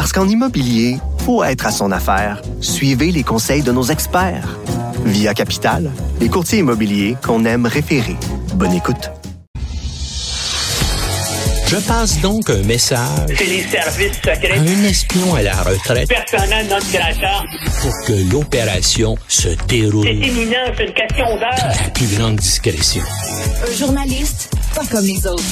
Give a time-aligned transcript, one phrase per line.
[0.00, 0.96] Parce qu'en immobilier,
[1.26, 2.40] faut être à son affaire.
[2.62, 4.56] Suivez les conseils de nos experts.
[5.04, 5.90] Via Capital,
[6.22, 8.16] les courtiers immobiliers qu'on aime référer.
[8.54, 9.10] Bonne écoute.
[11.66, 12.98] Je passe donc un message
[13.36, 14.58] C'est les services à secrets.
[14.58, 17.42] un espion à la retraite Personnel non grata.
[17.82, 21.74] pour que l'opération se déroule C'est imminent, c'est une question d'heure.
[21.84, 23.02] la plus grande discrétion.
[23.70, 25.44] Un journaliste, pas comme les autres.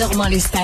[0.00, 0.58] Normand Lester.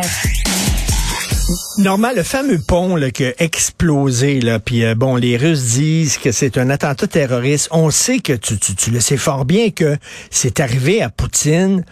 [1.78, 6.32] Normand, le fameux pont là, qui a explosé, puis euh, bon, les Russes disent que
[6.32, 7.68] c'est un attentat terroriste.
[7.70, 9.96] On sait que tu, tu, le sais fort bien que
[10.30, 11.84] c'est arrivé à Poutine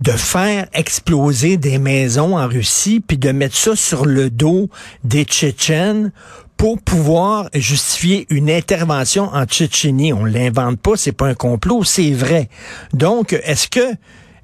[0.00, 4.70] de faire exploser des maisons en Russie, puis de mettre ça sur le dos
[5.02, 6.10] des Tchétchènes
[6.56, 10.12] pour pouvoir justifier une intervention en Tchétchénie.
[10.14, 12.48] On l'invente pas, c'est pas un complot, c'est vrai.
[12.94, 13.94] Donc, est-ce que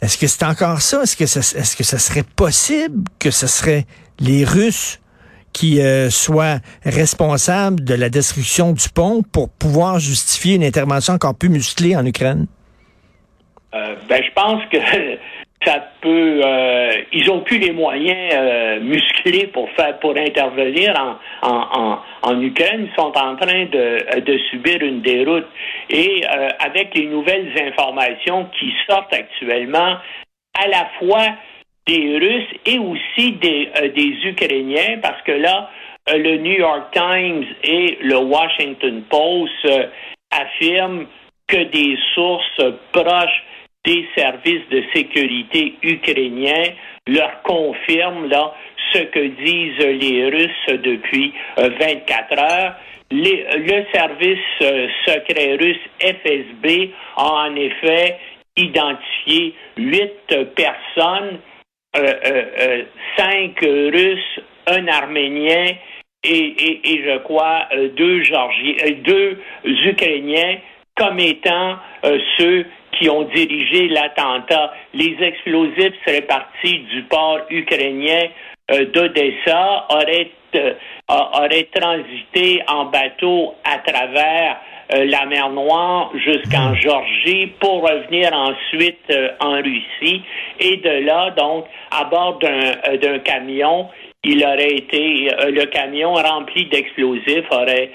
[0.02, 1.02] est-ce que c'est encore ça?
[1.02, 3.86] Est-ce que ça, ça serait possible que ce serait
[4.21, 5.01] les Russes
[5.53, 11.37] qui euh, soient responsables de la destruction du pont pour pouvoir justifier une intervention encore
[11.37, 12.47] plus musclée en Ukraine?
[13.75, 14.79] Euh, ben, je pense que
[15.65, 16.41] ça peut.
[16.45, 20.95] euh, ils ont plus les moyens musclés pour faire pour intervenir
[21.43, 22.89] en, en, en, Ukraine.
[22.89, 25.47] Ils sont en train de, de subir une déroute.
[25.91, 26.25] Et
[26.61, 29.97] avec les nouvelles informations qui sortent actuellement,
[30.59, 31.35] à la fois
[31.91, 35.70] des Russes et aussi des, euh, Ukrainiens, parce que là,
[36.08, 39.86] euh, le New York Times et le Washington Post euh,
[40.30, 41.06] affirment
[41.48, 43.44] que des sources proches
[43.84, 46.74] des services de sécurité ukrainiens
[47.06, 48.30] leur confirment
[48.92, 52.74] ce que disent les Russes depuis euh, 24 heures.
[53.11, 58.18] Le service secret russe FSB a en effet
[58.56, 61.40] identifié huit personnes,
[63.17, 65.74] cinq Russes, un Arménien
[66.23, 70.58] et, je crois euh, deux euh, deux Ukrainiens
[70.96, 74.74] comme étant euh, ceux qui ont dirigé l'attentat.
[74.92, 78.29] Les explosifs seraient partis du port ukrainien
[78.70, 79.89] euh, d'Odessa,
[80.55, 80.74] euh,
[81.08, 84.61] auraient transité en bateau à travers
[84.95, 90.23] euh, la mer Noire jusqu'en Georgie pour revenir ensuite euh, en Russie.
[90.58, 93.89] Et de là, donc, à bord d'un euh, camion,
[94.24, 97.90] il aurait été, le camion rempli d'explosifs aurait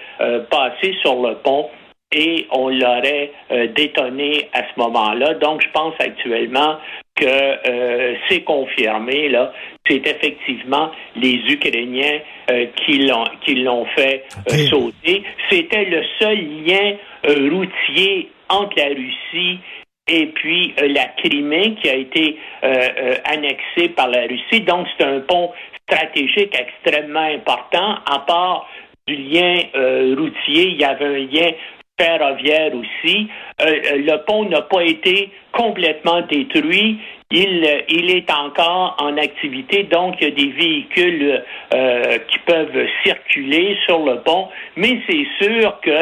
[0.50, 1.69] passé sur le pont
[2.16, 5.34] et on l'aurait euh, détonné à ce moment-là.
[5.35, 6.78] Donc, je pense actuellement
[7.16, 9.53] que euh, c'est confirmé, là,
[9.88, 12.20] c'est effectivement les Ukrainiens
[12.52, 15.24] euh, qui l'ont qui l'ont fait euh, sauter.
[15.50, 16.96] C'était le seul lien
[17.26, 19.59] euh, routier entre la Russie
[20.08, 24.62] et puis euh, la Crimée qui a été euh, euh, annexée par la Russie.
[24.62, 25.52] Donc, c'est un pont
[25.84, 27.96] stratégique extrêmement important.
[28.06, 28.68] À part
[29.08, 31.52] du lien euh, routier, il y avait un lien
[31.97, 33.28] ferroviaire aussi.
[33.61, 37.00] Euh, euh, le pont n'a pas été complètement détruit.
[37.31, 42.39] Il, euh, il est encore en activité, donc il y a des véhicules euh, qui
[42.39, 45.97] peuvent circuler sur le pont, mais c'est sûr que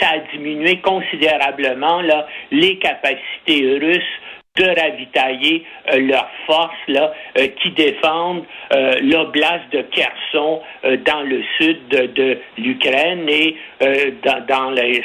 [0.00, 4.02] ça a diminué considérablement là, les capacités russes
[4.58, 10.60] de ravitailler euh, leurs forces là, euh, qui défendent euh, l'oblast de Kherson
[11.04, 13.56] dans le sud de, l'Ukraine et
[14.22, 15.02] dans, dans les,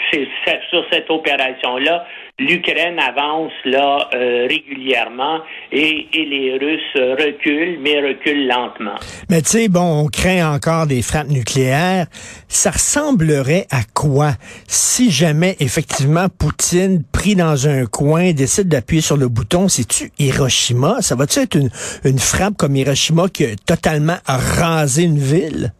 [0.69, 2.05] sur cette opération-là,
[2.39, 5.39] l'Ukraine avance là euh, régulièrement
[5.71, 8.95] et, et les Russes reculent, mais reculent lentement.
[9.29, 12.07] Mais tu sais, bon, on craint encore des frappes nucléaires.
[12.47, 14.31] Ça ressemblerait à quoi
[14.67, 19.67] si jamais, effectivement, Poutine, pris dans un coin, décide d'appuyer sur le bouton?
[19.67, 21.01] C'est-tu Hiroshima?
[21.01, 21.69] Ça va-tu être une,
[22.03, 25.71] une frappe comme Hiroshima qui a totalement rasé une ville?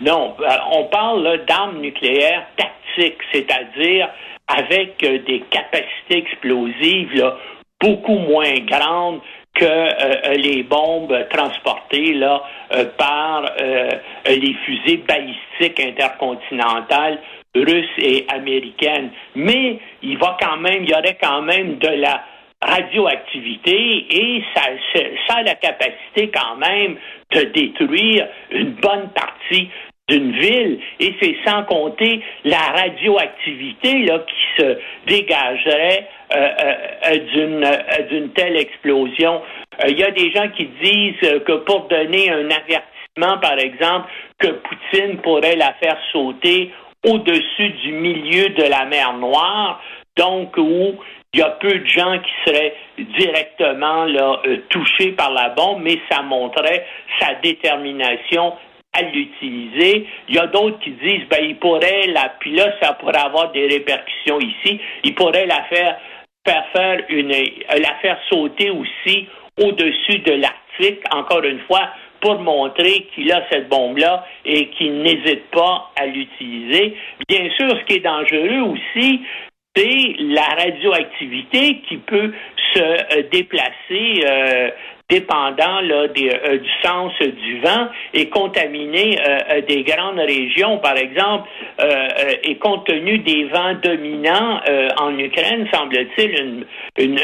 [0.00, 4.08] Non, euh, on parle là, d'armes nucléaires tactiques, c'est-à-dire
[4.48, 7.36] avec euh, des capacités explosives là,
[7.80, 9.20] beaucoup moins grandes
[9.56, 13.90] que euh, les bombes transportées là, euh, par euh,
[14.28, 17.18] les fusées balistiques intercontinentales
[17.54, 19.10] russes et américaines.
[19.34, 22.22] Mais il va quand même, il y aurait quand même de la
[22.62, 24.62] radioactivité et ça,
[25.26, 26.96] ça a la capacité quand même
[27.32, 29.68] de détruire une bonne partie
[30.08, 36.74] d'une ville et c'est sans compter la radioactivité là, qui se dégagerait euh, euh,
[37.10, 39.42] euh, d'une telle explosion.
[39.88, 44.08] Il y a des gens qui disent que pour donner un avertissement, par exemple,
[44.38, 46.70] que Poutine pourrait la faire sauter
[47.04, 49.82] au-dessus du milieu de la mer Noire,
[50.16, 50.94] donc où
[51.32, 55.98] il y a peu de gens qui seraient directement là, touchés par la bombe, mais
[56.10, 56.86] ça montrait
[57.20, 58.54] sa détermination
[59.02, 60.06] l'utiliser.
[60.28, 63.52] Il y a d'autres qui disent, ben, il pourrait la, puis là, ça pourrait avoir
[63.52, 64.80] des répercussions ici.
[65.04, 65.98] Il pourrait la faire,
[66.46, 69.26] faire faire une, la faire sauter aussi
[69.58, 71.90] au-dessus de l'Arctique, encore une fois,
[72.20, 76.96] pour montrer qu'il a cette bombe-là et qu'il n'hésite pas à l'utiliser.
[77.28, 79.20] Bien sûr, ce qui est dangereux aussi,
[79.76, 82.32] c'est la radioactivité qui peut
[82.74, 84.70] se euh, déplacer euh,
[85.08, 89.18] dépendant là, des, euh, du sens du vent et contaminer
[89.68, 91.48] des grandes régions, par exemple,
[92.42, 94.60] et compte tenu des vents dominants
[94.98, 96.64] en Ukraine, semble-t-il, une,
[96.98, 97.20] une,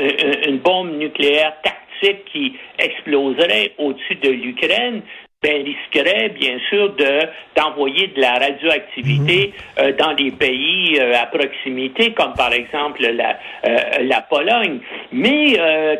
[0.46, 5.02] une bombe nucléaire tactique qui exploserait au-dessus de l'Ukraine
[5.42, 9.84] ben, risquerait bien sûr de d'envoyer de la radioactivité mhm.
[9.84, 14.78] euh, dans des pays euh, à proximité, comme par exemple la, euh, la Pologne.
[15.12, 15.52] Mais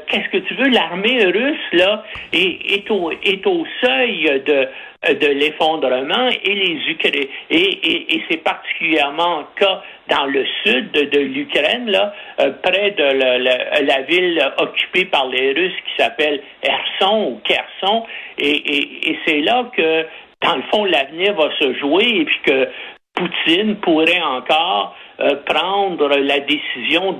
[0.06, 4.68] qu'est-ce que tu veux, l'armée russe là est, est, au, est au seuil de
[5.08, 10.92] de l'effondrement et les Ukrainiens et, et, et c'est particulièrement le cas dans le sud
[10.92, 12.12] de, l'Ukraine, là,
[12.62, 18.04] près de la, la, ville occupée par les Russes qui s'appelle Erson ou Kherson,
[18.38, 20.06] et, et c'est là que,
[20.42, 22.68] dans le fond, l'avenir va se jouer et puis que
[23.14, 27.18] Poutine pourrait encore euh, prendre la décision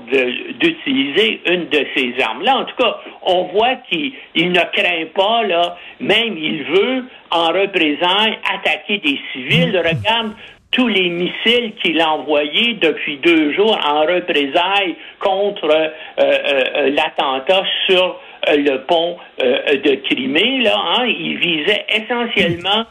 [0.59, 2.57] d'utiliser une de ces armes-là.
[2.57, 8.37] En tout cas, on voit qu'il ne craint pas, là, même il veut, en représailles,
[8.53, 9.77] attaquer des civils.
[9.77, 10.33] Regarde
[10.71, 15.87] tous les missiles qu'il a envoyés depuis deux jours en représailles contre euh,
[16.19, 22.85] euh, l'attentat sur euh, le pont euh, de Crimée, là, hein, il visait essentiellement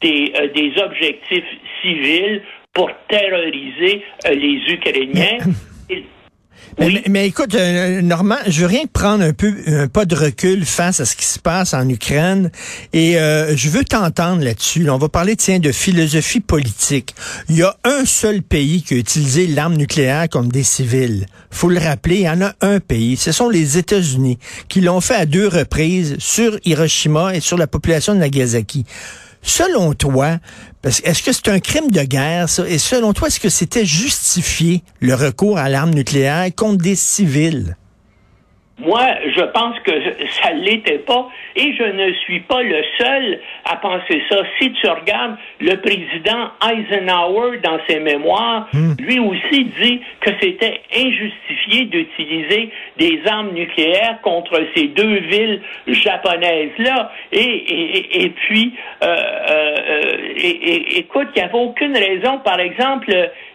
[0.00, 1.44] des, euh, des objectifs
[1.80, 2.42] civils
[2.72, 5.38] pour terroriser les Ukrainiens.
[7.08, 11.00] Mais, écoute, euh, Normand, je veux rien prendre un peu un pas de recul face
[11.00, 12.50] à ce qui se passe en Ukraine
[12.92, 14.88] et euh, je veux t'entendre là-dessus.
[14.90, 17.14] On va parler, tiens, de philosophie politique.
[17.48, 21.26] Il y a un seul pays qui a utilisé l'arme nucléaire comme des civils.
[21.50, 23.16] Faut le rappeler, il y en a un pays.
[23.16, 24.38] Ce sont les États-Unis
[24.68, 28.84] qui l'ont fait à deux reprises sur Hiroshima et sur la population de Nagasaki.
[29.46, 30.38] Selon toi,
[30.82, 32.68] est-ce que c'est un crime de guerre, ça?
[32.68, 37.76] Et selon toi, est-ce que c'était justifié, le recours à l'arme nucléaire contre des civils?
[38.78, 39.92] Moi, je pense que
[40.42, 44.42] ça ne l'était pas et je ne suis pas le seul à penser ça.
[44.60, 48.92] Si tu regardes le président Eisenhower dans ses mémoires, hmm.
[48.98, 57.12] lui aussi dit que c'était injustifié d'utiliser des armes nucléaires contre ces deux villes japonaises-là.
[57.32, 63.10] Et, et, et, puis, euh, euh, et, écoute, il n'y avait aucune raison, par exemple,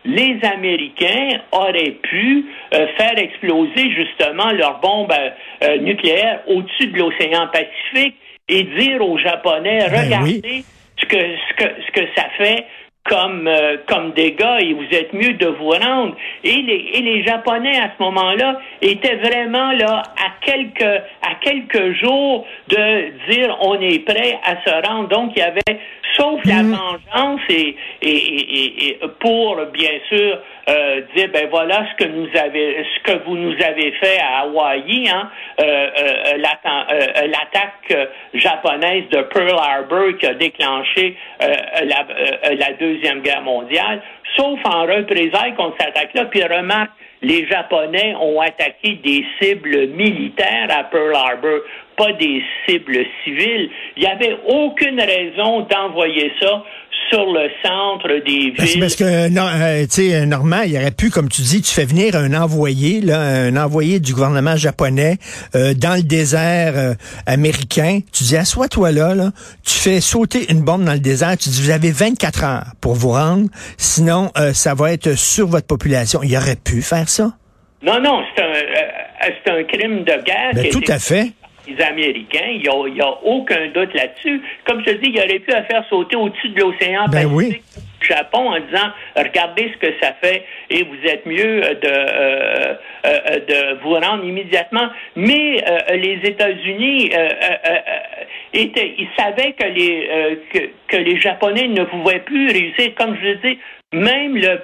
[0.06, 5.30] les Américains auraient pu euh, faire exploser justement leurs bombes euh,
[5.64, 8.16] euh, nucléaires au-dessus de l'océan Pacifique
[8.48, 10.64] et dire aux Japonais, ben regardez
[10.98, 12.66] ce, que, ce, que, ce que ça fait
[13.04, 13.50] comme
[13.88, 17.92] comme dégâts et vous êtes mieux de vous rendre et les et les japonais à
[17.98, 24.40] ce moment-là étaient vraiment là à quelques à quelques jours de dire on est prêt
[24.44, 25.80] à se rendre donc il y avait
[26.18, 26.72] sauf la mm.
[26.72, 30.38] vengeance et, et, et, pour bien sûr
[30.70, 34.42] euh, dire ben voilà ce que nous avez ce que vous nous avez fait à
[34.42, 43.42] Hawaï hein euh, euh, l'attaque japonaise de Pearl Harbor qui a déclenché la, deuxième guerre
[43.42, 44.02] mondiale
[44.38, 46.92] sauf en représailles contre cette attaque-là puis remarque
[47.22, 51.60] les Japonais ont attaqué des cibles militaires à Pearl Harbor,
[51.96, 53.70] pas des cibles civiles.
[53.96, 56.64] Il n'y avait aucune raison d'envoyer ça
[57.12, 58.80] sur le centre des villes.
[58.80, 61.86] Parce que, non, euh, tu sais, Normand, il aurait pu, comme tu dis, tu fais
[61.86, 65.18] venir un envoyé, là, un envoyé du gouvernement japonais
[65.56, 66.94] euh, dans le désert euh,
[67.26, 68.00] américain.
[68.14, 69.32] Tu dis, assois-toi là, là,
[69.66, 72.96] tu fais sauter une bombe dans le désert, tu dis, vous avez 24 heures pour
[72.96, 76.22] vous rendre, sinon ça va être sur votre population.
[76.24, 77.32] Il aurait pu faire ça?
[77.84, 80.52] Non, non, c'est un, un crime de guerre.
[80.54, 81.32] Ben, tout à fait
[81.80, 82.48] Américains.
[82.54, 84.42] Il n'y a, aucun doute là-dessus.
[84.66, 87.64] Comme je te dis, il aurait pu faire sauter au-dessus de l'océan ben Pacifique.
[88.02, 92.74] Japon en disant regardez ce que ça fait et vous êtes mieux de euh,
[93.06, 94.90] euh, de vous rendre immédiatement.
[95.16, 97.12] Mais euh, les États-Unis
[98.54, 102.94] était, il savait que les euh, que, que les Japonais ne pouvaient plus réussir.
[102.96, 103.60] Comme je le dis,
[103.94, 104.60] même le, euh,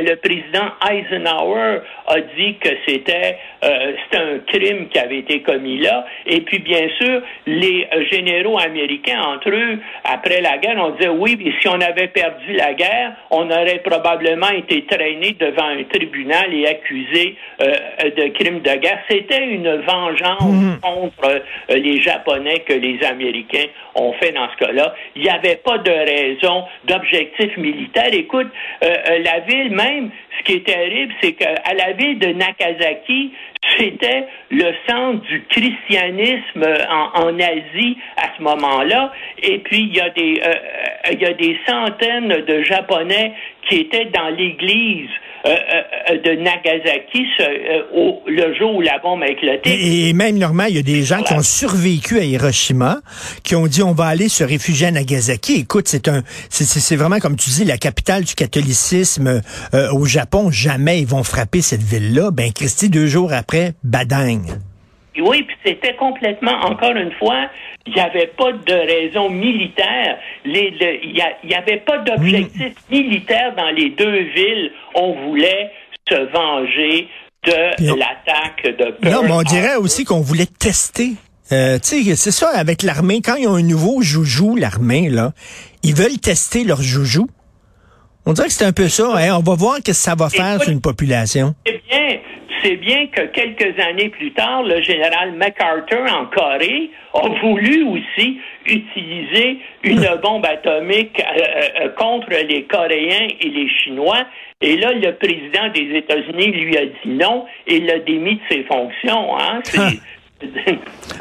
[0.00, 6.04] le président Eisenhower a dit que c'était euh, un crime qui avait été commis là.
[6.26, 11.38] Et puis, bien sûr, les généraux américains, entre eux, après la guerre, on disait oui,
[11.42, 16.52] mais si on avait perdu la guerre, on aurait probablement été traîné devant un tribunal
[16.52, 17.72] et accusé euh,
[18.04, 19.00] de crimes de guerre.
[19.08, 20.80] C'était une vengeance mmh.
[20.80, 21.40] contre euh,
[21.74, 24.94] les Japonais que les Américains ont fait dans ce cas-là.
[25.16, 28.10] Il n'y avait pas de raison d'objectif militaire.
[28.12, 28.48] Écoute,
[28.82, 33.32] euh, euh, la ville même, ce qui est terrible, c'est qu'à la ville de Nagasaki,
[33.76, 39.12] c'était le centre du christianisme en, en, Asie à ce moment-là.
[39.42, 40.54] Et puis, il y, euh,
[41.12, 43.32] il y a des centaines de Japonais
[43.68, 45.10] qui étaient dans l'église
[45.46, 45.54] euh,
[46.10, 50.08] euh, de Nagasaki euh, le jour où la bombe a éclaté.
[50.08, 52.98] Et, même, Normand, il y a des gens qui ont survécu à Hiroshima,
[53.44, 55.60] qui ont dit on va aller se réfugier à Nagasaki.
[55.60, 59.42] Écoute, c'est un, c'est vraiment comme tu dis la capitale du catholicisme
[59.92, 60.50] au Japon.
[60.50, 62.30] Jamais ils vont frapper cette ville-là.
[62.32, 64.42] Ben, Christy, deux jours après, badang.
[65.20, 67.48] Oui, puis c'était complètement, encore une fois,
[67.88, 70.18] il n'y avait pas de raison militaire.
[70.44, 70.52] Il
[71.44, 74.72] n'y avait pas d'objectif militaire dans les deux villes.
[74.94, 75.70] On voulait
[76.08, 77.08] se venger
[77.44, 81.12] de l'attaque de Pearl Non, mais on dirait aussi qu'on voulait tester.
[81.50, 85.32] Euh, tu sais, c'est ça, avec l'armée, quand ils ont un nouveau joujou, l'armée, là,
[85.82, 87.26] ils veulent tester leur joujou.
[88.26, 89.16] On dirait que c'est un peu ça.
[89.16, 89.36] Hein?
[89.38, 91.54] On va voir ce que ça va faire sur une population.
[91.64, 92.18] Eh bien,
[92.62, 98.38] c'est bien que quelques années plus tard, le général MacArthur en Corée a voulu aussi
[98.66, 104.24] utiliser une bombe atomique euh, euh, contre les Coréens et les Chinois.
[104.60, 108.64] Et là, le président des États-Unis lui a dit non et l'a démis de ses
[108.64, 109.38] fonctions.
[109.38, 109.60] Hein?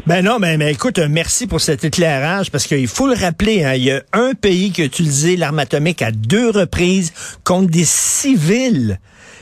[0.05, 3.73] ben non, mais, mais, écoute, merci pour cet éclairage parce qu'il faut le rappeler, hein,
[3.75, 7.13] il y a un pays qui a utilisé l'arme atomique à deux reprises
[7.43, 8.99] contre des civils.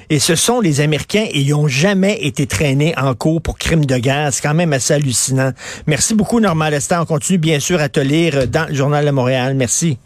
[0.10, 3.86] Et ce sont les Américains et ils n'ont jamais été traînés en cours pour crimes
[3.86, 4.34] de guerre.
[4.34, 5.52] C'est quand même assez hallucinant.
[5.88, 6.98] Merci beaucoup, Normand Lester.
[7.00, 9.56] On continue bien sûr à te lire dans le Journal de Montréal.
[9.56, 9.98] Merci.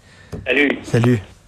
[0.46, 0.70] Salut.
[0.84, 1.20] Salut.